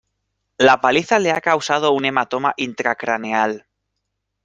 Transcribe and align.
la 0.67 0.81
paliza 0.81 1.19
le 1.19 1.29
ha 1.31 1.39
causado 1.41 1.91
un 1.91 2.05
hematoma 2.05 2.55
intracraneal. 2.57 3.67